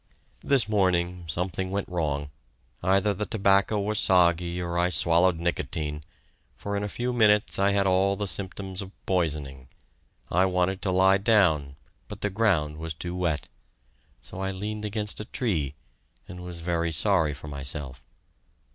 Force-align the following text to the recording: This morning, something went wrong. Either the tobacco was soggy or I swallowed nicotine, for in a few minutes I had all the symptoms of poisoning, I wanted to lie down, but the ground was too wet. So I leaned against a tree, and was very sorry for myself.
This 0.43 0.67
morning, 0.67 1.25
something 1.27 1.69
went 1.69 1.87
wrong. 1.87 2.31
Either 2.81 3.13
the 3.13 3.27
tobacco 3.27 3.79
was 3.79 3.99
soggy 3.99 4.59
or 4.59 4.75
I 4.75 4.89
swallowed 4.89 5.37
nicotine, 5.39 6.03
for 6.57 6.75
in 6.75 6.81
a 6.81 6.89
few 6.89 7.13
minutes 7.13 7.59
I 7.59 7.69
had 7.73 7.85
all 7.85 8.15
the 8.15 8.25
symptoms 8.25 8.81
of 8.81 8.89
poisoning, 9.05 9.67
I 10.31 10.45
wanted 10.45 10.81
to 10.81 10.91
lie 10.91 11.19
down, 11.19 11.75
but 12.07 12.21
the 12.21 12.31
ground 12.31 12.77
was 12.77 12.95
too 12.95 13.15
wet. 13.15 13.47
So 14.23 14.39
I 14.39 14.49
leaned 14.49 14.85
against 14.85 15.19
a 15.19 15.25
tree, 15.25 15.75
and 16.27 16.39
was 16.43 16.61
very 16.61 16.91
sorry 16.91 17.35
for 17.35 17.47
myself. 17.47 18.01